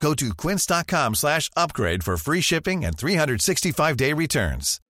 Go 0.00 0.14
to 0.14 0.34
quince.com 0.34 1.14
slash 1.14 1.50
upgrade 1.56 2.04
for 2.04 2.16
free 2.16 2.40
shipping 2.40 2.84
and 2.84 2.96
365-day 2.96 4.12
returns. 4.12 4.80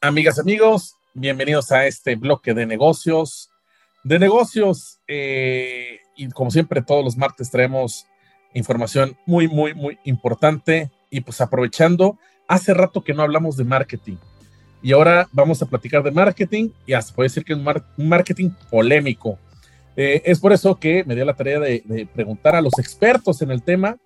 Amigas, 0.00 0.38
amigos, 0.38 0.94
bienvenidos 1.12 1.72
a 1.72 1.86
este 1.86 2.14
bloque 2.14 2.54
de 2.54 2.66
negocios. 2.66 3.50
De 4.04 4.18
negocios, 4.20 5.00
eh, 5.08 5.98
y 6.16 6.28
como 6.30 6.52
siempre, 6.52 6.82
todos 6.82 7.04
los 7.04 7.16
martes 7.16 7.50
traemos 7.50 8.06
información 8.54 9.16
muy, 9.26 9.48
muy, 9.48 9.74
muy 9.74 9.98
importante. 10.04 10.90
Y 11.10 11.20
pues 11.20 11.40
aprovechando, 11.40 12.18
hace 12.46 12.74
rato 12.74 13.02
que 13.02 13.14
no 13.14 13.22
hablamos 13.22 13.56
de 13.56 13.64
marketing. 13.64 14.16
Y 14.82 14.92
ahora 14.92 15.28
vamos 15.32 15.60
a 15.62 15.66
platicar 15.66 16.02
de 16.02 16.10
marketing 16.10 16.70
y 16.86 16.92
hasta 16.92 17.14
puede 17.14 17.28
decir 17.28 17.44
que 17.44 17.52
es 17.52 17.58
un, 17.58 18.08
marketing 18.08 18.50
polémico. 18.70 19.38
Eh, 19.96 20.22
es 20.24 20.38
por 20.38 20.52
eso 20.52 20.76
que 20.76 21.02
me 21.04 21.14
dio 21.14 21.24
la 21.24 21.34
tarea 21.34 21.58
de, 21.58 22.08
preguntar 22.14 22.54
a 22.54 22.60
los 22.60 22.78
expertos 22.78 23.42
en 23.42 23.50
el 23.50 23.62
tema, 23.62 23.96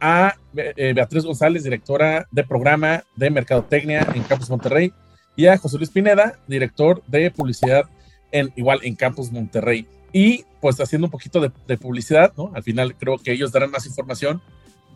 a 0.00 0.34
eh, 0.56 0.92
Beatriz 0.94 1.24
González, 1.24 1.64
directora 1.64 2.26
de 2.30 2.44
programa 2.44 3.04
de 3.14 3.30
Mercadotecnia 3.30 4.06
en 4.14 4.22
Campus 4.22 4.48
Monterrey, 4.48 4.92
y 5.36 5.46
a 5.46 5.58
José 5.58 5.76
Luis 5.76 5.90
Pineda, 5.90 6.38
director 6.46 7.02
de 7.06 7.30
publicidad 7.30 7.84
en 8.32 8.50
igual 8.56 8.80
en 8.82 8.94
Campus 8.94 9.30
Monterrey. 9.30 9.86
Y 10.12 10.44
pues 10.66 10.80
haciendo 10.80 11.06
un 11.06 11.12
poquito 11.12 11.40
de, 11.40 11.76
publicidad, 11.76 12.32
¿no? 12.36 12.50
Al 12.52 12.64
final 12.64 12.96
creo 12.96 13.18
que 13.18 13.30
ellos 13.30 13.52
darán 13.52 13.70
más 13.70 13.86
información. 13.86 14.42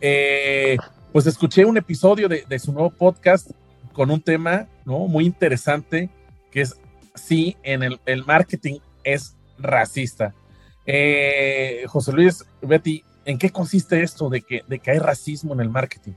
Eh, 0.00 0.76
pues 1.12 1.28
escuché 1.28 1.64
un 1.64 1.76
episodio 1.76 2.28
de, 2.28 2.58
su 2.58 2.72
nuevo 2.72 2.90
podcast 2.90 3.52
con 3.92 4.10
un 4.10 4.20
tema, 4.20 4.66
¿no? 4.84 5.06
Muy 5.06 5.26
interesante, 5.26 6.10
que 6.50 6.62
es, 6.62 6.74
sí, 7.14 7.56
en 7.62 7.84
el, 7.84 8.24
marketing 8.24 8.80
es 9.04 9.36
racista. 9.60 10.34
Eh, 10.86 11.84
José 11.86 12.10
Luis, 12.10 12.44
Betty, 12.60 13.04
¿en 13.24 13.38
qué 13.38 13.50
consiste 13.50 14.02
esto 14.02 14.28
de 14.28 14.41
que, 14.41 14.64
de 14.66 14.80
que 14.80 14.91
hay 14.91 14.98
racismo 14.98 15.54
en 15.54 15.60
el 15.60 15.68
marketing? 15.68 16.14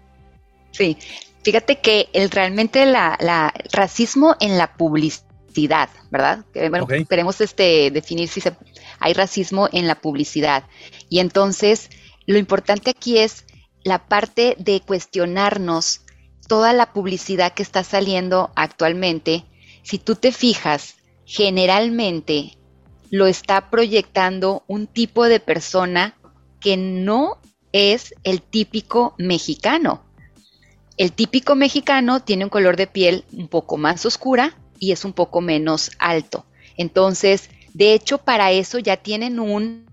Sí, 0.71 0.97
Fíjate 1.43 1.79
que 1.79 2.09
el, 2.13 2.31
realmente 2.31 2.85
la, 2.85 3.53
racismo 3.71 4.35
en 4.39 4.57
la 4.57 4.73
publicidad, 4.75 5.89
¿verdad? 6.09 6.45
Bueno, 6.69 6.87
queremos 6.87 7.41
este, 7.41 7.91
definir 7.91 8.29
si 8.29 8.41
hay 9.03 9.13
racismo 9.13 9.67
en 9.73 9.85
la 9.85 9.95
publicidad. 9.95 10.63
Y 11.09 11.19
entonces, 11.19 11.89
lo 12.25 12.37
importante 12.37 12.91
aquí 12.91 13.17
es 13.17 13.45
la 13.83 14.07
parte 14.07 14.55
de 14.57 14.79
cuestionarnos 14.79 16.01
toda 16.47 16.71
la 16.71 16.93
publicidad 16.93 17.53
que 17.53 17.63
está 17.63 17.83
saliendo 17.83 18.51
actualmente. 18.55 19.43
Si 19.83 19.99
tú 19.99 20.15
te 20.15 20.31
fijas, 20.31 20.95
generalmente 21.25 22.57
lo 23.09 23.27
está 23.27 23.69
proyectando 23.69 24.63
un 24.67 24.87
tipo 24.87 25.25
de 25.25 25.41
persona 25.41 26.15
que 26.61 26.77
no 26.77 27.39
es 27.73 28.15
el 28.23 28.41
típico 28.41 29.15
mexicano. 29.17 30.01
El 30.95 31.11
típico 31.11 31.55
mexicano 31.55 32.21
tiene 32.21 32.45
un 32.45 32.49
color 32.49 32.77
de 32.77 32.87
piel 32.87 33.25
un 33.33 33.49
poco 33.49 33.75
más 33.75 34.05
oscura 34.05 34.57
y 34.79 34.93
es 34.93 35.03
un 35.03 35.11
poco 35.11 35.41
menos 35.41 35.91
alto. 35.99 36.45
Entonces, 36.77 37.49
de 37.73 37.93
hecho, 37.93 38.19
para 38.19 38.51
eso 38.51 38.79
ya 38.79 38.97
tienen 38.97 39.39
un 39.39 39.85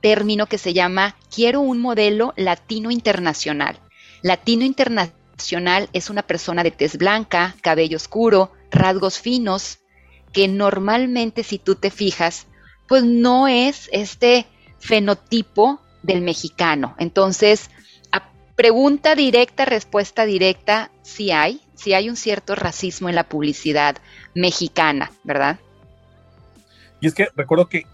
término 0.00 0.46
que 0.46 0.58
se 0.58 0.72
llama 0.72 1.16
quiero 1.34 1.60
un 1.60 1.80
modelo 1.80 2.32
latino 2.36 2.90
internacional. 2.90 3.80
Latino 4.22 4.64
internacional 4.64 5.88
es 5.92 6.10
una 6.10 6.22
persona 6.22 6.62
de 6.62 6.70
tez 6.70 6.96
blanca, 6.96 7.56
cabello 7.62 7.96
oscuro, 7.96 8.52
rasgos 8.70 9.18
finos, 9.18 9.78
que 10.32 10.48
normalmente 10.48 11.42
si 11.42 11.58
tú 11.58 11.74
te 11.74 11.90
fijas, 11.90 12.46
pues 12.86 13.04
no 13.04 13.48
es 13.48 13.88
este 13.92 14.46
fenotipo 14.78 15.80
del 16.02 16.20
mexicano. 16.20 16.94
Entonces, 16.98 17.70
Pregunta 18.56 19.16
directa, 19.16 19.64
respuesta 19.64 20.24
directa, 20.26 20.92
sí 21.02 21.32
hay, 21.32 21.60
sí 21.74 21.92
hay 21.92 22.08
un 22.08 22.14
cierto 22.14 22.54
racismo 22.54 23.08
en 23.08 23.16
la 23.16 23.28
publicidad 23.28 23.96
mexicana, 24.34 25.10
¿verdad? 25.24 25.58
Y 27.04 27.06
es 27.06 27.12
que 27.12 27.28
recuerdo 27.36 27.68
que, 27.68 27.84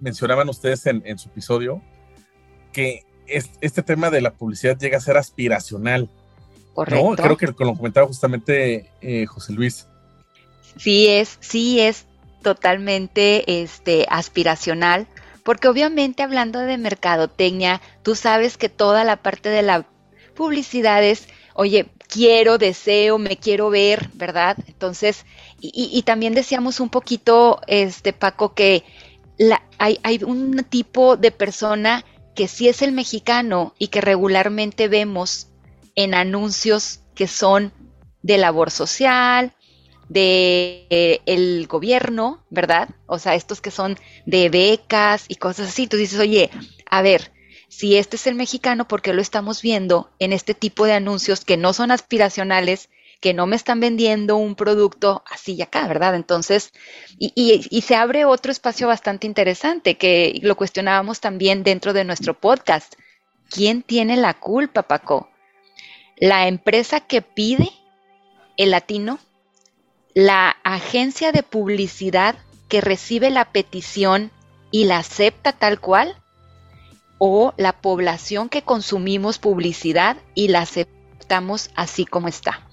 mencionaban 0.00 0.48
ustedes 0.48 0.84
en, 0.86 1.16
su 1.16 1.28
episodio 1.28 1.80
que 2.72 3.04
este 3.28 3.84
tema 3.84 4.10
de 4.10 4.20
la 4.20 4.32
publicidad 4.32 4.76
llega 4.76 4.98
a 4.98 5.00
ser 5.00 5.16
aspiracional. 5.16 6.10
Correcto. 6.74 7.10
¿no? 7.10 7.36
Creo 7.36 7.36
que 7.36 7.64
lo 7.64 7.76
comentaba 7.76 8.04
justamente 8.08 8.90
eh, 9.00 9.26
José 9.26 9.52
Luis. 9.52 9.86
Sí 10.76 11.06
es, 11.06 11.38
sí 11.38 11.78
es 11.78 12.06
totalmente 12.42 13.62
este, 13.62 14.06
aspiracional 14.10 15.06
porque 15.44 15.68
obviamente 15.68 16.24
hablando 16.24 16.58
de 16.58 16.78
mercadotecnia, 16.78 17.80
tú 18.02 18.16
sabes 18.16 18.56
que 18.56 18.68
toda 18.68 19.04
la 19.04 19.18
parte 19.18 19.50
de 19.50 19.62
la 19.62 19.86
publicidad 20.34 21.04
es, 21.04 21.28
oye, 21.54 21.86
quiero, 22.08 22.58
deseo, 22.58 23.18
me 23.18 23.36
quiero 23.36 23.70
ver, 23.70 24.10
¿verdad? 24.14 24.56
Entonces, 24.66 25.24
y, 25.60 26.02
también 26.02 26.34
decíamos 26.34 26.80
un 26.80 26.90
poquito, 26.90 27.60
este 27.66 28.12
Paco, 28.12 28.54
que 28.54 28.84
hay, 29.78 29.98
hay 30.02 30.22
un 30.22 30.64
tipo 30.64 31.16
de 31.16 31.30
persona 31.30 32.04
que 32.34 32.46
sí 32.46 32.68
es 32.68 32.82
el 32.82 32.92
mexicano 32.92 33.74
y 33.78 33.88
que 33.88 34.00
regularmente 34.00 34.88
vemos 34.88 35.48
en 35.94 36.14
anuncios 36.14 37.00
que 37.14 37.26
son 37.26 37.72
de 38.22 38.38
labor 38.38 38.70
social, 38.70 39.54
de 40.08 40.86
eh, 40.90 41.20
el 41.26 41.66
gobierno, 41.66 42.44
¿verdad? 42.50 42.90
O 43.06 43.18
sea, 43.18 43.34
estos 43.34 43.60
que 43.60 43.70
son 43.70 43.96
de 44.24 44.48
becas 44.50 45.24
y 45.28 45.36
cosas 45.36 45.70
así. 45.70 45.86
Tú 45.86 45.96
dices, 45.96 46.20
oye, 46.20 46.50
a 46.88 47.02
ver, 47.02 47.32
si 47.68 47.96
este 47.96 48.16
es 48.16 48.26
el 48.26 48.34
mexicano, 48.34 48.86
¿por 48.86 49.02
qué 49.02 49.12
lo 49.12 49.22
estamos 49.22 49.62
viendo 49.62 50.10
en 50.18 50.32
este 50.32 50.54
tipo 50.54 50.84
de 50.84 50.92
anuncios 50.92 51.44
que 51.44 51.56
no 51.56 51.72
son 51.72 51.90
aspiracionales, 51.90 52.90
que 53.20 53.34
no 53.34 53.46
me 53.46 53.56
están 53.56 53.80
vendiendo 53.80 54.36
un 54.36 54.54
producto 54.54 55.24
así 55.30 55.54
y 55.54 55.62
acá, 55.62 55.86
¿verdad? 55.88 56.14
Entonces, 56.14 56.72
y, 57.18 57.32
y 57.34 57.80
se 57.80 57.94
abre 57.94 58.24
otro 58.24 58.52
espacio 58.52 58.86
bastante 58.86 59.26
interesante 59.26 59.96
que 59.96 60.38
lo 60.42 60.56
cuestionábamos 60.56 61.20
también 61.20 61.62
dentro 61.62 61.92
de 61.92 62.04
nuestro 62.04 62.38
podcast. 62.38 62.94
¿Quién 63.50 63.82
tiene 63.82 64.16
la 64.16 64.34
culpa, 64.34 64.82
Paco? 64.82 65.30
¿La 66.16 66.48
empresa 66.48 67.00
que 67.00 67.22
pide 67.22 67.70
el 68.56 68.70
latino 68.70 69.18
la 70.16 70.56
agencia 70.64 71.30
de 71.30 71.42
publicidad 71.42 72.36
que 72.70 72.80
recibe 72.80 73.28
la 73.28 73.44
petición 73.52 74.30
y 74.70 74.84
la 74.86 74.96
acepta 74.96 75.52
tal 75.52 75.78
cual, 75.78 76.16
o 77.18 77.52
la 77.58 77.74
población 77.82 78.48
que 78.48 78.62
consumimos 78.62 79.38
publicidad 79.38 80.16
y 80.34 80.48
la 80.48 80.62
aceptamos 80.62 81.68
así 81.74 82.06
como 82.06 82.28
está. 82.28 82.65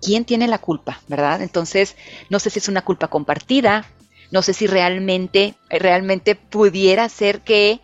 ¿Quién 0.00 0.24
tiene 0.24 0.48
la 0.48 0.58
culpa, 0.58 1.00
verdad? 1.08 1.42
Entonces, 1.42 1.96
no 2.28 2.38
sé 2.38 2.50
si 2.50 2.58
es 2.58 2.68
una 2.68 2.82
culpa 2.82 3.08
compartida, 3.08 3.86
no 4.30 4.42
sé 4.42 4.54
si 4.54 4.66
realmente, 4.66 5.54
realmente 5.68 6.34
pudiera 6.34 7.08
ser 7.08 7.40
que 7.40 7.80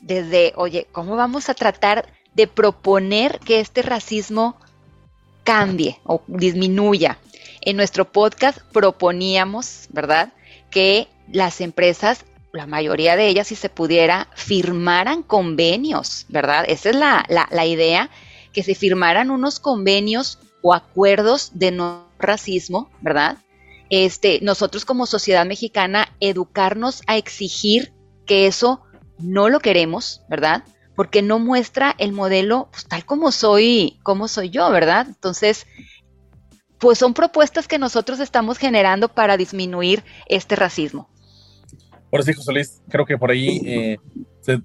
desde, 0.00 0.52
oye, 0.56 0.86
¿cómo 0.92 1.16
vamos 1.16 1.48
a 1.48 1.54
tratar 1.54 2.06
de 2.34 2.46
proponer 2.46 3.38
que 3.40 3.60
este 3.60 3.82
racismo 3.82 4.56
cambie 5.44 6.00
o 6.04 6.22
disminuya? 6.26 7.18
En 7.60 7.76
nuestro 7.76 8.10
podcast 8.10 8.58
proponíamos, 8.72 9.86
¿verdad?, 9.90 10.32
que 10.70 11.08
las 11.32 11.60
empresas, 11.60 12.24
la 12.52 12.66
mayoría 12.66 13.16
de 13.16 13.28
ellas, 13.28 13.48
si 13.48 13.56
se 13.56 13.68
pudiera, 13.68 14.28
firmaran 14.34 15.22
convenios, 15.22 16.26
¿verdad? 16.28 16.64
Esa 16.68 16.90
es 16.90 16.96
la, 16.96 17.24
la, 17.28 17.66
idea, 17.66 18.10
que 18.52 18.62
se 18.62 18.74
firmaran 18.74 19.30
unos 19.30 19.60
convenios 19.60 20.38
o 20.64 20.72
acuerdos 20.72 21.50
de 21.52 21.70
no 21.72 22.08
racismo, 22.18 22.90
¿verdad? 23.02 23.36
Este, 23.90 24.40
nosotros 24.40 24.86
como 24.86 25.04
sociedad 25.04 25.44
mexicana, 25.44 26.08
educarnos 26.20 27.02
a 27.06 27.18
exigir 27.18 27.92
que 28.24 28.46
eso 28.46 28.80
no 29.18 29.50
lo 29.50 29.60
queremos, 29.60 30.22
¿verdad? 30.30 30.64
Porque 30.96 31.20
no 31.20 31.38
muestra 31.38 31.94
el 31.98 32.12
modelo 32.12 32.68
pues, 32.72 32.86
tal 32.86 33.04
como 33.04 33.30
soy, 33.30 33.98
como 34.02 34.26
soy 34.26 34.48
yo, 34.48 34.70
¿verdad? 34.70 35.06
Entonces, 35.06 35.66
pues 36.78 36.96
son 36.96 37.12
propuestas 37.12 37.68
que 37.68 37.78
nosotros 37.78 38.18
estamos 38.18 38.56
generando 38.56 39.10
para 39.10 39.36
disminuir 39.36 40.02
este 40.30 40.56
racismo. 40.56 41.10
Por 42.08 42.22
sí, 42.22 42.32
José 42.32 42.52
Luis, 42.52 42.82
creo 42.88 43.04
que 43.04 43.18
por 43.18 43.30
ahí 43.30 43.60
eh, 43.66 43.98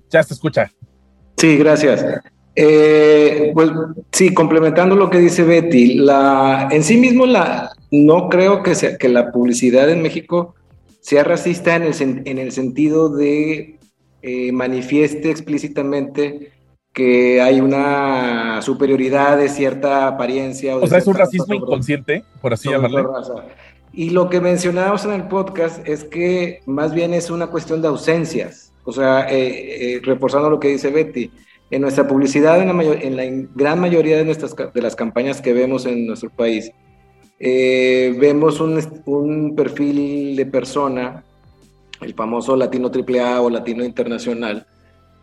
ya 0.09 0.23
se 0.23 0.33
escucha. 0.33 0.71
Sí, 1.35 1.57
gracias. 1.57 2.05
Eh, 2.55 3.51
pues 3.53 3.71
sí, 4.11 4.33
complementando 4.33 4.95
lo 4.95 5.09
que 5.09 5.19
dice 5.19 5.43
Betty, 5.43 5.95
la, 5.95 6.67
en 6.71 6.83
sí 6.83 6.97
mismo 6.97 7.25
la, 7.25 7.71
no 7.91 8.27
creo 8.29 8.63
que, 8.63 8.75
sea, 8.75 8.97
que 8.97 9.09
la 9.09 9.31
publicidad 9.31 9.89
en 9.89 10.01
México 10.01 10.55
sea 11.01 11.23
racista 11.23 11.75
en 11.75 11.83
el, 11.83 11.93
en 12.25 12.37
el 12.37 12.51
sentido 12.51 13.09
de 13.09 13.79
eh, 14.21 14.51
manifieste 14.51 15.31
explícitamente 15.31 16.51
que 16.91 17.41
hay 17.41 17.61
una 17.61 18.61
superioridad 18.61 19.37
de 19.37 19.47
cierta 19.47 20.07
apariencia. 20.07 20.75
O, 20.75 20.85
sea, 20.87 20.97
es 20.97 21.07
un 21.07 21.15
racismo 21.15 21.53
inconsciente, 21.53 22.23
por 22.41 22.53
así 22.53 22.69
llamarlo. 22.69 23.13
Y 23.93 24.09
lo 24.09 24.29
que 24.29 24.41
mencionábamos 24.41 25.05
en 25.05 25.11
el 25.11 25.27
podcast 25.27 25.87
es 25.87 26.03
que 26.03 26.61
más 26.65 26.93
bien 26.93 27.13
es 27.13 27.29
una 27.29 27.47
cuestión 27.47 27.81
de 27.81 27.87
ausencias. 27.87 28.71
O 28.83 28.91
sea, 28.91 29.27
eh, 29.29 29.95
eh, 29.95 30.01
reforzando 30.03 30.49
lo 30.49 30.59
que 30.59 30.69
dice 30.69 30.89
Betty, 30.89 31.31
en 31.71 31.81
nuestra 31.81 32.07
publicidad, 32.07 32.61
en 32.61 32.67
la, 32.67 32.73
mayor, 32.73 32.97
en 33.01 33.15
la 33.15 33.47
gran 33.55 33.79
mayoría 33.79 34.17
de, 34.17 34.25
nuestras, 34.25 34.55
de 34.73 34.81
las 34.81 34.95
campañas 34.95 35.41
que 35.41 35.53
vemos 35.53 35.85
en 35.85 36.07
nuestro 36.07 36.29
país, 36.29 36.71
eh, 37.39 38.15
vemos 38.19 38.59
un, 38.59 38.79
un, 39.05 39.55
perfil 39.55 40.35
de 40.35 40.45
persona, 40.45 41.23
el 42.01 42.13
famoso 42.13 42.55
latino 42.55 42.89
AAA 42.89 43.41
o 43.41 43.49
latino 43.49 43.83
internacional, 43.83 44.65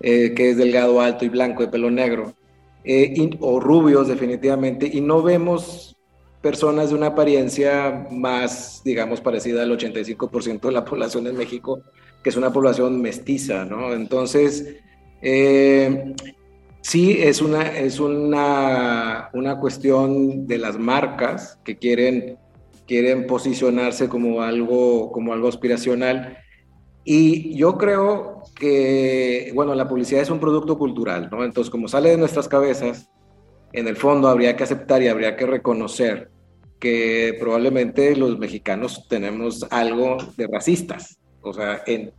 eh, 0.00 0.34
que 0.34 0.50
es 0.50 0.56
delgado, 0.56 1.00
alto 1.00 1.24
y 1.24 1.28
blanco, 1.28 1.62
de 1.62 1.68
pelo 1.68 1.90
negro, 1.90 2.34
eh, 2.84 3.30
o 3.40 3.60
rubios 3.60 4.08
definitivamente, 4.08 4.88
y 4.90 5.00
no 5.00 5.22
vemos 5.22 5.96
personas 6.40 6.90
de 6.90 6.94
una 6.94 7.08
apariencia 7.08 8.06
más, 8.10 8.82
digamos, 8.84 9.20
parecida 9.20 9.62
al 9.62 9.76
85% 9.76 10.68
de 10.68 10.72
la 10.72 10.84
población 10.84 11.26
en 11.26 11.36
México, 11.36 11.80
que 12.22 12.30
es 12.30 12.36
una 12.36 12.52
población 12.52 13.02
mestiza, 13.02 13.64
¿no? 13.64 13.92
Entonces, 13.92 14.76
eh, 15.22 16.14
sí 16.80 17.18
es 17.20 17.40
una, 17.42 17.62
es 17.62 17.98
una, 17.98 19.30
una 19.32 19.58
cuestión 19.58 20.46
de 20.46 20.58
las 20.58 20.78
marcas 20.78 21.58
que 21.64 21.76
quieren, 21.76 22.38
quieren 22.86 23.26
posicionarse 23.26 24.08
como 24.08 24.42
algo, 24.42 25.10
como 25.10 25.32
algo 25.32 25.48
aspiracional. 25.48 26.38
Y 27.04 27.56
yo 27.56 27.78
creo 27.78 28.42
que, 28.54 29.52
bueno, 29.54 29.74
la 29.74 29.88
publicidad 29.88 30.22
es 30.22 30.30
un 30.30 30.40
producto 30.40 30.78
cultural, 30.78 31.28
¿no? 31.30 31.44
Entonces, 31.44 31.70
como 31.70 31.88
sale 31.88 32.10
de 32.10 32.16
nuestras 32.16 32.48
cabezas, 32.48 33.08
en 33.72 33.88
el 33.88 33.96
fondo 33.96 34.28
habría 34.28 34.56
que 34.56 34.64
aceptar 34.64 35.02
y 35.02 35.08
habría 35.08 35.36
que 35.36 35.46
reconocer 35.46 36.30
que 36.78 37.36
probablemente 37.40 38.14
los 38.16 38.38
mexicanos 38.38 39.06
tenemos 39.08 39.66
algo 39.70 40.18
de 40.36 40.46
racistas. 40.46 41.18
O 41.40 41.52
sea, 41.52 41.82
en, 41.86 42.12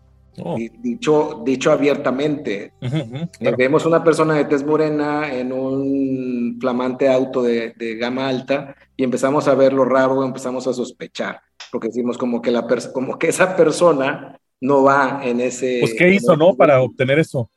oh. 0.44 0.58
dicho, 0.58 1.42
dicho 1.46 1.72
abiertamente, 1.72 2.74
eh, 2.82 3.54
vemos 3.58 3.86
una 3.86 4.04
persona 4.04 4.34
de 4.36 4.46
tez 4.46 4.66
morena 4.66 5.34
en 5.34 5.52
un 5.52 6.58
flamante 6.60 7.10
auto 7.10 7.44
de, 7.44 7.74
de, 7.78 7.96
gama 7.96 8.28
alta 8.28 8.76
y 8.96 9.04
empezamos 9.04 9.48
a 9.48 9.56
ver 9.56 9.74
lo 9.74 9.86
raro, 9.86 10.24
empezamos 10.24 10.68
a 10.68 10.74
sospechar, 10.74 11.42
porque 11.72 11.88
decimos 11.88 12.18
como 12.18 12.42
que, 12.42 12.52
la 12.52 12.68
como 12.94 13.18
que 13.18 13.30
esa 13.30 13.56
persona 13.56 14.40
no 14.62 14.84
va 14.84 15.22
en 15.24 15.40
ese... 15.42 15.78
Pues 15.82 15.94
¿qué 15.94 16.10
hizo, 16.10 16.36
no? 16.36 16.56
Para 16.56 16.82
obtener 16.82 17.20
eso. 17.20 17.50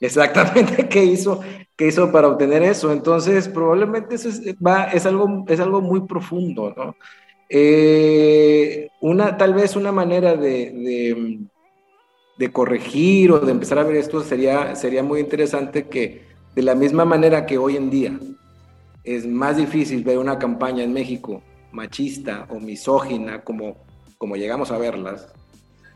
Exactamente, 0.00 0.88
¿qué 0.88 1.04
hizo, 1.04 1.40
qué 1.76 1.86
hizo 1.86 2.10
para 2.10 2.28
obtener 2.28 2.62
eso? 2.62 2.92
Entonces, 2.92 3.48
probablemente 3.48 4.16
eso 4.16 4.28
es, 4.28 4.42
va, 4.56 4.84
es, 4.84 5.06
algo, 5.06 5.44
es 5.48 5.60
algo 5.60 5.80
muy 5.80 6.06
profundo, 6.06 6.74
¿no? 6.76 6.96
Eh, 7.54 8.88
una, 9.00 9.36
tal 9.36 9.54
vez 9.54 9.76
una 9.76 9.92
manera 9.92 10.34
de, 10.36 10.70
de, 10.72 11.38
de, 12.36 12.52
corregir 12.52 13.32
o 13.32 13.40
de 13.40 13.52
empezar 13.52 13.78
a 13.78 13.84
ver 13.84 13.96
esto 13.96 14.22
sería, 14.22 14.74
sería 14.74 15.02
muy 15.02 15.20
interesante 15.20 15.88
que 15.88 16.22
de 16.54 16.62
la 16.62 16.74
misma 16.74 17.04
manera 17.04 17.46
que 17.46 17.58
hoy 17.58 17.76
en 17.76 17.90
día 17.90 18.18
es 19.04 19.26
más 19.26 19.56
difícil 19.56 20.04
ver 20.04 20.18
una 20.18 20.38
campaña 20.38 20.82
en 20.82 20.92
México 20.92 21.42
machista 21.72 22.46
o 22.50 22.60
misógina 22.60 23.42
como, 23.42 23.76
como 24.18 24.36
llegamos 24.36 24.70
a 24.70 24.78
verlas, 24.78 25.28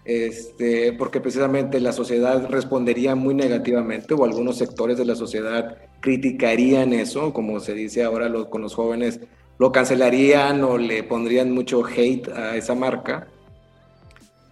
este, 0.05 0.93
porque 0.93 1.21
precisamente 1.21 1.81
la 1.81 1.93
sociedad 1.93 2.49
respondería 2.49 3.15
muy 3.15 3.35
negativamente 3.35 4.15
o 4.15 4.25
algunos 4.25 4.57
sectores 4.57 4.97
de 4.97 5.05
la 5.05 5.17
sociedad 5.17 5.79
criticarían 6.01 6.93
eso, 6.93 7.33
como 7.33 7.61
se 7.61 7.75
dice 7.75 8.05
ahora 8.05 8.31
con 8.49 8.63
los 8.63 8.75
jóvenes, 8.75 9.21
lo 9.59 9.73
cancelarían 9.73 10.63
o 10.65 10.79
le 10.79 11.03
pondrían 11.03 11.53
mucho 11.53 11.83
hate 11.85 12.29
a 12.29 12.57
esa 12.57 12.75
marca, 12.75 13.27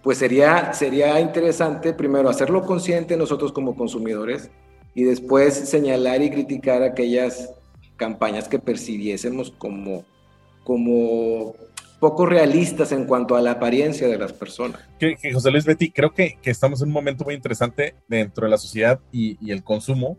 pues 0.05 0.19
sería, 0.19 0.71
sería 0.71 1.19
interesante 1.19 1.91
primero 1.91 2.29
hacerlo 2.29 2.61
consciente 2.61 3.17
nosotros 3.17 3.51
como 3.51 3.75
consumidores 3.75 4.51
y 4.93 5.03
después 5.03 5.55
señalar 5.55 6.21
y 6.21 6.29
criticar 6.29 6.83
aquellas 6.83 7.55
campañas 7.95 8.47
que 8.47 8.59
percibiésemos 8.59 9.49
como, 9.57 10.05
como 10.63 11.55
poco 11.99 12.27
realistas 12.27 12.91
en 12.91 13.05
cuanto 13.05 13.35
a 13.35 13.41
la 13.41 13.53
apariencia 13.53 14.07
de 14.07 14.19
las 14.19 14.31
personas. 14.31 14.79
Que, 14.99 15.17
José 15.33 15.49
Luis 15.49 15.65
Betty, 15.65 15.89
creo 15.89 16.13
que, 16.13 16.37
que, 16.39 16.51
estamos 16.51 16.83
en 16.83 16.89
un 16.89 16.93
momento 16.93 17.23
muy 17.23 17.33
interesante 17.33 17.95
dentro 18.07 18.45
de 18.45 18.51
la 18.51 18.59
sociedad 18.59 18.99
y, 19.11 19.43
y, 19.43 19.49
el 19.49 19.63
consumo, 19.63 20.17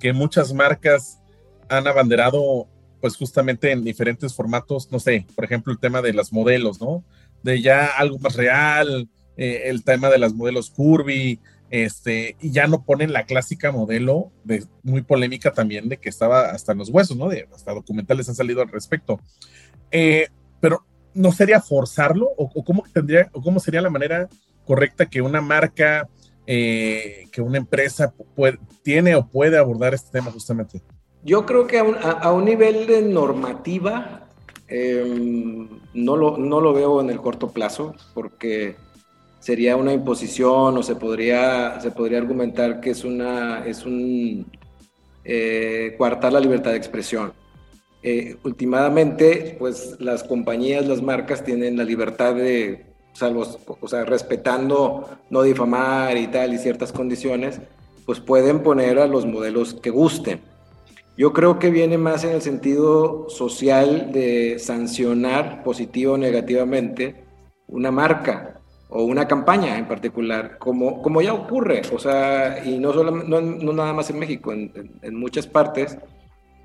que 0.00 0.12
muchas 0.12 0.52
marcas 0.52 1.20
han 1.68 1.86
abanderado, 1.86 2.66
pues 3.00 3.16
justamente 3.16 3.70
en 3.70 3.84
diferentes 3.84 4.34
formatos, 4.34 4.90
no 4.90 4.98
sé, 4.98 5.24
por 5.36 5.44
ejemplo, 5.44 5.72
el 5.72 5.78
tema 5.78 6.02
de 6.02 6.14
las 6.14 6.32
modelos, 6.32 6.80
¿no? 6.80 7.04
De 7.44 7.62
ya 7.62 7.86
algo 7.86 8.18
más 8.18 8.34
real, 8.34 9.08
eh, 9.36 9.62
el 9.66 9.84
tema 9.84 10.10
de 10.10 10.18
las 10.18 10.34
modelos 10.34 10.70
curvy, 10.70 11.40
este, 11.70 12.36
y 12.40 12.50
ya 12.50 12.66
no 12.66 12.84
ponen 12.84 13.12
la 13.12 13.26
clásica 13.26 13.70
modelo 13.70 14.32
de, 14.42 14.64
muy 14.82 15.02
polémica 15.02 15.52
también 15.52 15.88
de 15.88 15.98
que 15.98 16.08
estaba 16.08 16.50
hasta 16.50 16.72
en 16.72 16.78
los 16.78 16.90
huesos, 16.90 17.16
¿no? 17.16 17.30
Hasta 17.54 17.74
documentales 17.74 18.28
han 18.28 18.34
salido 18.34 18.60
al 18.60 18.68
respecto. 18.68 19.20
Eh, 19.92 20.28
pero 20.60 20.84
no 21.14 21.32
sería 21.32 21.60
forzarlo 21.60 22.30
o, 22.36 22.64
cómo 22.64 22.84
tendría 22.92 23.28
o 23.32 23.42
cómo 23.42 23.60
sería 23.60 23.80
la 23.80 23.90
manera 23.90 24.28
correcta 24.64 25.06
que 25.06 25.22
una 25.22 25.40
marca 25.40 26.08
eh, 26.46 27.26
que 27.32 27.40
una 27.40 27.58
empresa 27.58 28.12
tiene 28.82 29.14
o 29.14 29.26
puede 29.26 29.58
abordar 29.58 29.94
este 29.94 30.10
tema 30.10 30.30
justamente 30.30 30.80
yo 31.22 31.44
creo 31.44 31.66
que 31.66 31.78
a 31.78 32.32
un, 32.32 32.44
nivel 32.44 32.86
de 32.86 33.02
normativa 33.02 34.28
em, 34.68 35.68
no, 35.92 36.16
lo, 36.16 36.38
no 36.38 36.60
lo 36.60 36.72
veo 36.72 37.00
en 37.00 37.10
el 37.10 37.20
corto 37.20 37.50
plazo 37.50 37.94
porque 38.14 38.76
sería 39.40 39.76
una 39.76 39.92
imposición 39.92 40.78
o 40.78 40.82
se 40.82 40.94
podría 40.94 41.80
se 41.80 41.90
podría 41.90 42.18
argumentar 42.18 42.80
que 42.80 42.90
es 42.90 43.04
una 43.04 43.66
es 43.66 43.84
un 43.84 44.46
eh, 45.24 45.96
la 45.98 46.40
libertad 46.40 46.70
de 46.70 46.76
expresión 46.76 47.32
eh, 48.02 48.36
últimamente, 48.44 49.56
pues 49.58 49.96
las 49.98 50.24
compañías, 50.24 50.86
las 50.86 51.02
marcas 51.02 51.44
tienen 51.44 51.76
la 51.76 51.84
libertad 51.84 52.34
de, 52.34 52.86
salvo, 53.12 53.46
o 53.78 53.88
sea, 53.88 54.04
respetando 54.06 55.06
no 55.28 55.42
difamar 55.42 56.16
y 56.16 56.26
tal 56.28 56.54
y 56.54 56.58
ciertas 56.58 56.92
condiciones, 56.92 57.60
pues 58.06 58.18
pueden 58.18 58.62
poner 58.62 58.98
a 58.98 59.06
los 59.06 59.26
modelos 59.26 59.74
que 59.74 59.90
gusten. 59.90 60.40
Yo 61.18 61.34
creo 61.34 61.58
que 61.58 61.68
viene 61.68 61.98
más 61.98 62.24
en 62.24 62.30
el 62.30 62.40
sentido 62.40 63.28
social 63.28 64.10
de 64.12 64.58
sancionar 64.58 65.62
positivo 65.62 66.14
o 66.14 66.18
negativamente 66.18 67.24
una 67.66 67.90
marca 67.90 68.59
o 68.90 69.04
una 69.04 69.26
campaña 69.26 69.78
en 69.78 69.86
particular, 69.86 70.58
como, 70.58 71.00
como 71.00 71.22
ya 71.22 71.32
ocurre, 71.32 71.82
o 71.92 71.98
sea, 71.98 72.62
y 72.64 72.78
no, 72.78 72.92
solo, 72.92 73.12
no, 73.12 73.40
no 73.40 73.72
nada 73.72 73.92
más 73.92 74.10
en 74.10 74.18
México, 74.18 74.52
en, 74.52 74.72
en, 74.74 74.90
en 75.02 75.14
muchas 75.14 75.46
partes, 75.46 75.96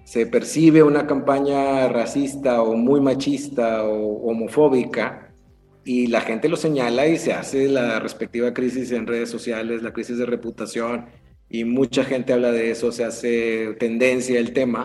se 0.06 0.26
percibe 0.28 0.84
una 0.84 1.08
campaña 1.08 1.88
racista 1.88 2.62
o 2.62 2.76
muy 2.76 3.02
machista 3.02 3.84
o 3.84 4.30
homofóbica 4.30 5.32
y 5.84 6.08
la 6.08 6.22
gente 6.22 6.50
lo 6.50 6.58
señala 6.58 7.08
y 7.08 7.18
se 7.18 7.34
hace 7.34 7.68
la 7.68 8.00
respectiva 8.00 8.54
crisis 8.54 8.92
en 8.92 9.08
redes 9.08 9.30
sociales, 9.30 9.82
la 9.82 9.94
crisis 9.94 10.18
de 10.18 10.26
reputación 10.26 11.06
y 11.50 11.64
mucha 11.64 12.04
gente 12.04 12.34
habla 12.34 12.52
de 12.52 12.72
eso, 12.72 12.92
se 12.92 13.04
hace 13.04 13.76
tendencia 13.80 14.40
el 14.40 14.54
tema. 14.54 14.85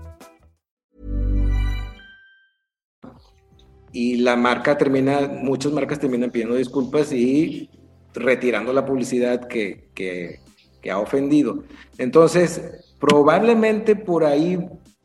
Y 3.91 4.17
la 4.17 4.35
marca 4.35 4.77
termina, 4.77 5.27
muchas 5.27 5.71
marcas 5.71 5.99
terminan 5.99 6.31
pidiendo 6.31 6.55
disculpas 6.55 7.11
y 7.11 7.69
retirando 8.13 8.73
la 8.73 8.85
publicidad 8.85 9.47
que, 9.47 9.89
que, 9.93 10.39
que 10.81 10.91
ha 10.91 10.99
ofendido. 10.99 11.63
Entonces, 11.97 12.95
probablemente 12.99 13.95
por 13.95 14.23
ahí 14.23 14.59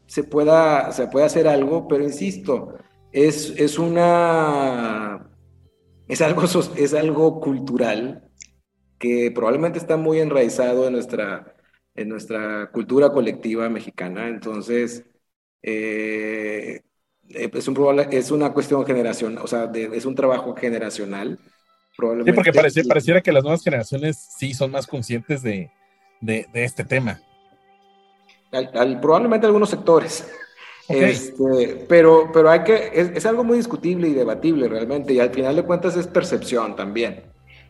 se 0.06 0.22
pueda, 0.24 0.92
se 0.92 1.08
puede 1.08 1.26
hacer 1.26 1.48
algo, 1.48 1.88
pero 1.88 2.04
insisto, 2.04 2.78
es, 3.12 3.50
es 3.56 3.78
una, 3.78 5.28
es 6.08 6.22
algo, 6.22 6.42
es 6.76 6.94
algo 6.94 7.40
cultural 7.40 8.22
que 8.98 9.30
probablemente 9.34 9.78
está 9.78 9.96
muy 9.96 10.20
enraizado 10.20 10.86
en 10.86 10.94
nuestra, 10.94 11.56
en 11.94 12.08
nuestra 12.08 12.70
cultura 12.72 13.10
colectiva 13.12 13.68
mexicana. 13.68 14.28
Entonces, 14.28 15.04
eh, 15.62 16.82
es, 17.30 17.68
un, 17.68 18.06
es 18.10 18.30
una 18.30 18.52
cuestión 18.52 18.84
generacional, 18.84 19.42
o 19.42 19.46
sea, 19.46 19.70
es 19.74 20.04
un 20.04 20.14
trabajo 20.14 20.54
generacional. 20.54 21.38
Probablemente. 21.96 22.32
Sí, 22.32 22.34
porque 22.34 22.86
pareciera 22.86 23.22
que 23.22 23.32
las 23.32 23.42
nuevas 23.42 23.62
generaciones 23.62 24.18
sí 24.38 24.52
son 24.52 24.70
más 24.70 24.86
conscientes 24.86 25.42
de, 25.42 25.70
de, 26.20 26.46
de 26.52 26.64
este 26.64 26.84
tema 26.84 27.20
probablemente 29.00 29.46
algunos 29.46 29.70
sectores. 29.70 30.26
Este, 30.88 31.84
pero, 31.88 32.30
pero 32.32 32.48
hay 32.48 32.62
que, 32.62 32.92
es, 32.94 33.26
algo 33.26 33.42
muy 33.42 33.56
discutible 33.56 34.08
y 34.08 34.14
debatible 34.14 34.68
realmente, 34.68 35.12
y 35.14 35.20
al 35.20 35.30
final 35.30 35.56
de 35.56 35.64
cuentas 35.64 35.96
es 35.96 36.06
percepción 36.06 36.76
también. 36.76 37.24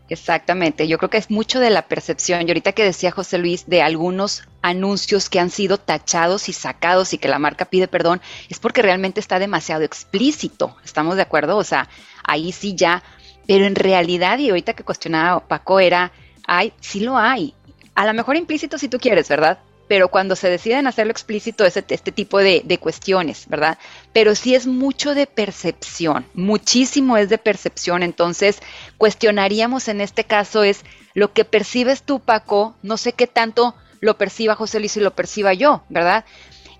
Exactamente, 0.09 0.87
yo 0.87 0.99
creo 0.99 1.11
que 1.11 1.17
es 1.17 1.31
mucho 1.31 1.59
de 1.59 1.71
la 1.71 1.89
percepción. 1.89 2.43
Y 2.43 2.51
ahorita 2.51 2.73
que 2.73 2.85
decía 2.85 3.11
José 3.11 3.39
Luis 3.39 3.67
de 3.67 3.83
algunos 3.83 4.45
anuncios 4.63 5.29
que 5.29 5.41
han 5.41 5.51
sido 5.51 5.79
tachados 5.79 6.49
y 6.49 6.53
sacados 6.53 7.13
y 7.13 7.19
que 7.19 7.29
la 7.29 7.41
marca 7.41 7.65
pide 7.65 7.89
perdón, 7.89 8.21
es 8.49 8.61
porque 8.61 8.83
realmente 8.83 9.19
está 9.19 9.39
demasiado 9.39 9.83
explícito. 9.83 10.77
¿Estamos 10.85 11.17
de 11.17 11.23
acuerdo? 11.23 11.57
O 11.57 11.65
sea, 11.65 11.89
ahí 12.25 12.53
sí 12.53 12.77
ya. 12.77 13.03
Pero 13.49 13.65
en 13.65 13.75
realidad, 13.75 14.39
y 14.39 14.49
ahorita 14.49 14.75
que 14.75 14.85
cuestionaba 14.85 15.47
Paco, 15.47 15.81
era, 15.81 16.13
hay, 16.47 16.73
sí 16.81 17.01
lo 17.01 17.17
hay. 17.17 17.55
A 17.95 18.07
lo 18.07 18.15
mejor 18.15 18.37
implícito 18.37 18.79
si 18.79 18.89
tú 18.89 18.99
quieres, 18.99 19.29
¿verdad? 19.29 19.59
Pero 19.88 20.09
cuando 20.09 20.37
se 20.37 20.50
deciden 20.50 20.87
hacerlo 20.87 21.12
explícito 21.12 21.64
es 21.64 21.76
este 21.76 22.12
tipo 22.12 22.38
de, 22.38 22.78
cuestiones, 22.81 23.49
¿verdad? 23.49 23.78
Pero 24.12 24.35
sí 24.35 24.55
es 24.55 24.66
mucho 24.66 25.14
de 25.14 25.26
percepción, 25.26 26.26
muchísimo 26.35 27.16
es 27.16 27.28
de 27.28 27.38
percepción, 27.38 28.02
entonces 28.02 28.61
cuestionaríamos 28.99 29.88
en 29.88 30.00
este 30.00 30.25
caso 30.25 30.62
es 30.62 30.85
lo 31.14 31.33
que 31.33 31.45
percibes 31.45 32.02
tú, 32.02 32.21
Paco, 32.21 32.76
no 32.83 32.97
sé 32.97 33.12
qué 33.12 33.26
tanto 33.26 33.75
lo 34.00 34.19
perciba 34.19 34.55
José 34.55 34.81
Luis 34.81 34.97
y 34.97 35.00
lo 35.00 35.14
perciba 35.14 35.55
yo, 35.55 35.85
¿verdad? 35.88 36.25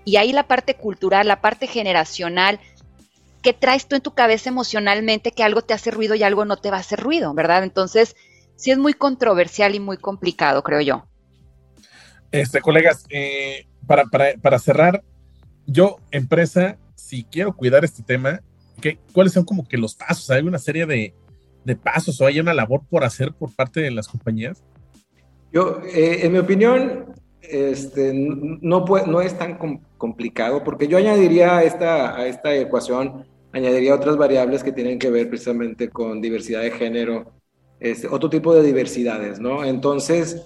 Y 0.05 0.17
ahí 0.17 0.31
la 0.31 0.47
parte 0.47 0.75
cultural, 0.75 1.27
la 1.27 1.41
parte 1.41 1.67
generacional, 1.67 2.59
¿qué 3.41 3.53
traes 3.53 3.87
tú 3.87 3.95
en 3.95 4.01
tu 4.01 4.13
cabeza 4.13 4.49
emocionalmente 4.49 5.31
que 5.31 5.43
algo 5.43 5.61
te 5.61 5.73
hace 5.73 5.91
ruido 5.91 6.15
y 6.15 6.23
algo 6.23 6.45
no 6.45 6.57
te 6.57 6.71
va 6.71 6.77
a 6.77 6.81
hacer 6.81 6.99
ruido, 6.99 7.33
¿verdad? 7.33 7.63
Entonces, 7.63 8.15
sí 8.55 8.71
es 8.71 8.77
muy 8.77 8.93
controversial 8.93 9.75
y 9.75 9.79
muy 9.79 9.97
complicado, 9.97 10.63
creo 10.63 10.81
yo. 10.81 11.07
Este, 12.31 12.61
colegas, 12.61 13.05
eh, 13.09 13.65
para, 13.85 14.05
para, 14.05 14.33
para, 14.41 14.59
cerrar, 14.59 15.03
yo, 15.65 15.97
empresa, 16.11 16.77
si 16.95 17.23
quiero 17.23 17.55
cuidar 17.55 17.85
este 17.85 18.03
tema, 18.03 18.41
¿qué, 18.81 18.99
¿cuáles 19.13 19.33
son 19.33 19.45
como 19.45 19.67
que 19.67 19.77
los 19.77 19.95
pasos? 19.95 20.29
¿Hay 20.29 20.43
una 20.43 20.59
serie 20.59 20.85
de, 20.85 21.13
de, 21.63 21.75
pasos 21.75 22.19
o 22.19 22.25
hay 22.25 22.39
una 22.39 22.53
labor 22.53 22.81
por 22.89 23.03
hacer 23.03 23.33
por 23.33 23.53
parte 23.55 23.79
de 23.79 23.91
las 23.91 24.07
compañías? 24.07 24.63
Yo, 25.53 25.81
eh, 25.85 26.19
en 26.23 26.33
mi 26.33 26.39
opinión, 26.39 27.13
este, 27.41 28.11
no, 28.13 28.85
no 28.85 29.21
es 29.21 29.37
tan 29.37 29.57
complicado 29.97 30.63
porque 30.63 30.87
yo 30.87 30.97
añadiría 30.97 31.57
a 31.57 31.63
esta, 31.63 32.15
a 32.15 32.27
esta 32.27 32.53
ecuación, 32.55 33.25
añadiría 33.53 33.95
otras 33.95 34.17
variables 34.17 34.63
que 34.63 34.71
tienen 34.73 34.99
que 34.99 35.09
ver 35.09 35.29
precisamente 35.29 35.89
con 35.89 36.21
diversidad 36.21 36.61
de 36.61 36.71
género, 36.71 37.31
este, 37.79 38.07
otro 38.07 38.29
tipo 38.29 38.53
de 38.53 38.63
diversidades, 38.63 39.39
¿no? 39.39 39.63
Entonces, 39.63 40.45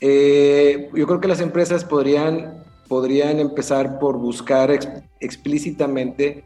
eh, 0.00 0.90
yo 0.94 1.06
creo 1.06 1.20
que 1.20 1.28
las 1.28 1.40
empresas 1.40 1.84
podrían, 1.84 2.62
podrían 2.88 3.38
empezar 3.38 3.98
por 3.98 4.18
buscar 4.18 4.70
explícitamente 5.20 6.44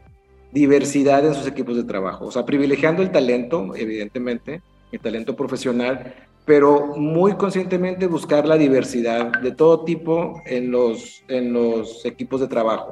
diversidad 0.51 1.25
en 1.25 1.33
sus 1.33 1.47
equipos 1.47 1.77
de 1.77 1.83
trabajo, 1.83 2.25
o 2.25 2.31
sea, 2.31 2.45
privilegiando 2.45 3.01
el 3.01 3.11
talento, 3.11 3.73
evidentemente, 3.75 4.61
el 4.91 4.99
talento 4.99 5.35
profesional, 5.35 6.13
pero 6.45 6.97
muy 6.97 7.35
conscientemente 7.35 8.07
buscar 8.07 8.47
la 8.47 8.57
diversidad 8.57 9.39
de 9.41 9.51
todo 9.51 9.83
tipo 9.83 10.41
en 10.45 10.71
los, 10.71 11.23
en 11.27 11.53
los 11.53 12.05
equipos 12.05 12.41
de 12.41 12.47
trabajo. 12.47 12.89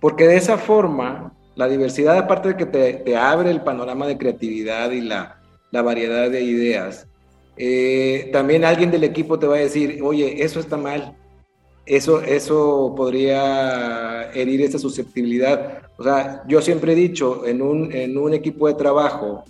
Porque 0.00 0.26
de 0.26 0.36
esa 0.36 0.58
forma, 0.58 1.32
la 1.54 1.68
diversidad, 1.68 2.16
aparte 2.16 2.48
de 2.48 2.56
que 2.56 2.66
te, 2.66 2.94
te 2.94 3.16
abre 3.16 3.50
el 3.50 3.62
panorama 3.62 4.06
de 4.06 4.16
creatividad 4.16 4.90
y 4.90 5.00
la, 5.00 5.40
la 5.70 5.82
variedad 5.82 6.30
de 6.30 6.42
ideas, 6.42 7.07
eh, 7.58 8.30
también 8.32 8.64
alguien 8.64 8.90
del 8.90 9.04
equipo 9.04 9.38
te 9.38 9.46
va 9.46 9.56
a 9.56 9.60
decir, 9.60 10.00
oye, 10.02 10.44
eso 10.44 10.60
está 10.60 10.76
mal, 10.76 11.16
eso, 11.84 12.20
eso 12.22 12.94
podría 12.96 14.30
herir 14.32 14.62
esa 14.62 14.78
susceptibilidad. 14.78 15.82
O 15.96 16.04
sea, 16.04 16.44
yo 16.46 16.62
siempre 16.62 16.92
he 16.92 16.96
dicho, 16.96 17.46
en 17.46 17.60
un, 17.60 17.92
en 17.92 18.16
un 18.16 18.32
equipo 18.32 18.68
de 18.68 18.74
trabajo 18.74 19.44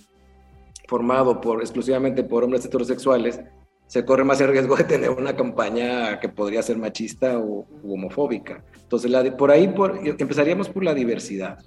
formado 0.87 1.39
por, 1.39 1.61
exclusivamente 1.61 2.23
por 2.23 2.43
hombres 2.43 2.65
heterosexuales, 2.65 3.39
se 3.85 4.05
corre 4.05 4.23
más 4.23 4.39
el 4.41 4.49
riesgo 4.49 4.75
de 4.75 4.83
tener 4.85 5.09
una 5.09 5.35
campaña 5.35 6.19
que 6.19 6.29
podría 6.29 6.63
ser 6.63 6.77
machista 6.77 7.37
o 7.37 7.65
homofóbica. 7.83 8.63
Entonces, 8.75 9.11
la 9.11 9.35
por 9.37 9.51
ahí 9.51 9.67
por, 9.67 9.99
empezaríamos 10.03 10.69
por 10.69 10.83
la 10.83 10.93
diversidad. 10.93 11.59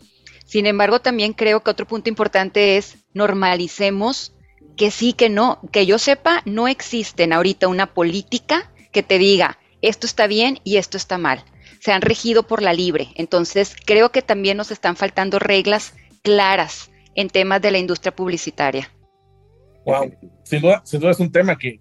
Sin 0.45 0.67
embargo, 0.67 1.01
también 1.01 1.33
creo 1.33 1.61
que 1.61 1.71
otro 1.71 1.87
punto 1.87 2.09
importante 2.09 2.77
es 2.77 2.97
normalicemos 3.15 4.35
que 4.76 4.91
sí, 4.91 5.12
que 5.12 5.29
no, 5.29 5.61
que 5.73 5.87
yo 5.87 5.99
sepa, 5.99 6.43
no 6.45 6.69
existen 6.69 7.33
ahorita 7.33 7.69
una 7.69 7.95
política 7.95 8.73
que 8.93 9.02
te 9.02 9.19
diga 9.19 9.59
esto 9.83 10.07
está 10.07 10.29
bien 10.29 10.61
y 10.64 10.76
esto 10.76 10.97
está 10.97 11.19
mal. 11.19 11.45
Se 11.81 11.93
han 11.93 12.00
regido 12.00 12.45
por 12.45 12.62
la 12.62 12.73
libre. 12.73 13.09
Entonces, 13.17 13.75
creo 13.85 14.12
que 14.12 14.23
también 14.23 14.57
nos 14.57 14.71
están 14.71 14.97
faltando 14.97 15.41
reglas 15.41 15.95
claras 16.23 16.91
en 17.17 17.29
temas 17.29 17.61
de 17.61 17.73
la 17.73 17.79
industria 17.79 18.14
publicitaria. 18.14 18.88
Wow, 19.85 20.14
sin 20.45 20.61
duda, 20.61 20.83
es 20.85 21.21
un 21.21 21.33
tema 21.33 21.59
que, 21.59 21.81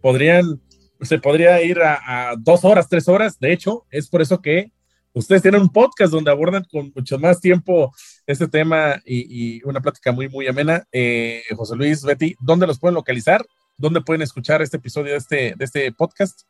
podrían, 0.00 0.62
se 1.00 1.18
podría 1.18 1.60
ir 1.60 1.80
a, 1.82 2.34
dos 2.38 2.64
horas, 2.64 2.88
tres 2.88 3.08
horas. 3.08 3.38
De 3.40 3.52
hecho, 3.52 3.84
es 3.90 4.08
por 4.08 4.22
eso 4.22 4.40
que 4.40 4.70
ustedes 5.16 5.40
tienen 5.40 5.62
un 5.62 5.70
podcast 5.70 6.12
donde 6.12 6.30
abordan 6.30 6.64
con 6.70 6.92
mucho 6.94 7.18
más 7.18 7.40
tiempo 7.40 7.92
este 8.26 8.46
tema 8.46 9.00
y, 9.04 9.62
una 9.64 9.80
plática 9.80 10.12
muy, 10.12 10.28
muy 10.28 10.46
amena. 10.46 10.84
Eh, 10.92 11.42
José 11.56 11.74
Luis, 11.74 12.04
Betty, 12.04 12.34
¿dónde 12.38 12.66
los 12.66 12.78
pueden 12.78 12.94
localizar? 12.94 13.44
¿Dónde 13.78 14.02
pueden 14.02 14.22
escuchar 14.22 14.60
este 14.60 14.76
episodio 14.76 15.12
de 15.12 15.18
este, 15.18 15.54
de 15.56 15.64
este 15.64 15.92
podcast? 15.92 16.42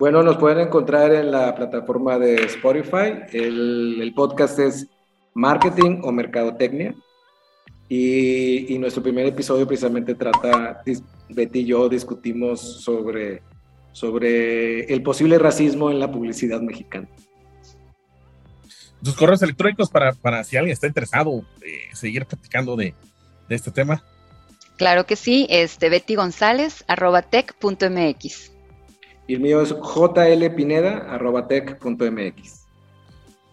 Bueno, 0.00 0.22
nos 0.22 0.36
pueden 0.38 0.66
encontrar 0.66 1.12
en 1.12 1.30
la 1.30 1.54
plataforma 1.54 2.18
de 2.18 2.42
Spotify. 2.46 3.22
El, 3.32 4.12
podcast 4.16 4.58
es 4.58 4.88
Marketing 5.34 6.00
o 6.02 6.10
Mercadotecnia. 6.10 6.94
Y, 7.88 8.74
y, 8.74 8.78
nuestro 8.78 9.02
primer 9.02 9.26
episodio 9.26 9.66
precisamente 9.66 10.14
trata, 10.14 10.82
Betty 11.28 11.60
y 11.60 11.64
yo 11.66 11.88
discutimos 11.88 12.82
sobre, 12.82 13.42
sobre 13.92 14.84
el 14.92 15.02
posible 15.02 15.38
racismo 15.38 15.90
en 15.90 15.98
la 15.98 16.10
publicidad 16.10 16.60
mexicana 16.60 17.08
tus 19.02 19.14
correos 19.14 19.42
electrónicos 19.42 19.90
para, 19.90 20.12
para 20.12 20.44
si 20.44 20.56
alguien 20.56 20.72
está 20.72 20.86
interesado 20.86 21.44
eh, 21.64 21.94
seguir 21.94 22.26
platicando 22.26 22.76
de, 22.76 22.94
este 23.48 23.70
tema. 23.70 24.02
Claro 24.76 25.06
que 25.06 25.16
sí, 25.16 25.46
este 25.50 25.88
Betty 25.88 26.14
González, 26.14 26.84
arroba 26.86 27.22
tech.mx. 27.22 28.52
Y 29.26 29.34
el 29.34 29.40
mío 29.40 29.60
es 29.60 29.72
jlpineda, 29.72 31.12
arroba 31.12 31.48
tech.mx. 31.48 32.60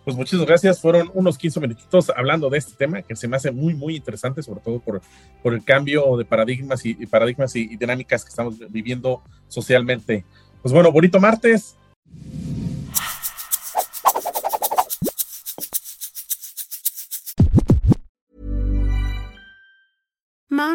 Pues 0.08 0.16
muchas 0.16 0.40
gracias, 0.46 0.80
fueron 0.80 1.12
unos 1.14 1.38
15 1.38 1.60
minutitos 1.60 2.10
hablando 2.16 2.50
de 2.50 2.60
este 2.60 2.74
tema 2.78 3.02
que 3.02 3.14
se 3.16 3.28
me 3.28 3.36
hace 3.36 3.52
muy, 3.52 3.74
muy 3.74 3.98
interesante, 3.98 4.42
sobre 4.42 4.62
todo 4.62 4.80
por, 4.80 5.02
por 5.44 5.54
el 5.54 5.66
cambio 5.66 6.16
de 6.16 6.24
paradigmas 6.24 6.86
y, 6.86 6.94
paradigmas 7.08 7.54
y 7.58 7.76
dinámicas 7.76 8.24
que 8.24 8.30
estamos 8.30 8.58
viviendo 8.70 9.22
socialmente. 9.50 10.24
Pues 10.62 10.74
bueno, 10.74 10.94
bonito 10.94 11.20
martes. 11.20 11.76